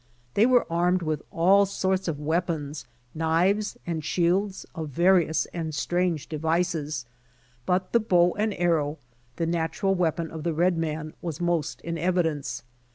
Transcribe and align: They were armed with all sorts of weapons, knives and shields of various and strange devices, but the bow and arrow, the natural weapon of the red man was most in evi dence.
They 0.33 0.47
were 0.47 0.65
armed 0.67 1.03
with 1.03 1.21
all 1.29 1.67
sorts 1.67 2.07
of 2.07 2.19
weapons, 2.19 2.87
knives 3.13 3.77
and 3.85 4.03
shields 4.03 4.65
of 4.73 4.89
various 4.89 5.45
and 5.53 5.75
strange 5.75 6.25
devices, 6.27 7.05
but 7.67 7.91
the 7.91 7.99
bow 7.99 8.33
and 8.33 8.51
arrow, 8.55 8.97
the 9.35 9.45
natural 9.45 9.93
weapon 9.93 10.31
of 10.31 10.41
the 10.41 10.53
red 10.55 10.75
man 10.75 11.13
was 11.21 11.39
most 11.39 11.81
in 11.81 11.97
evi 11.97 12.23
dence. 12.23 12.63